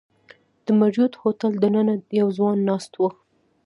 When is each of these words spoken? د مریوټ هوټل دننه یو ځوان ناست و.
د 0.65 0.67
مریوټ 0.79 1.13
هوټل 1.21 1.53
دننه 1.63 1.93
یو 2.19 2.27
ځوان 2.37 2.57
ناست 2.69 2.91
و. 2.97 3.01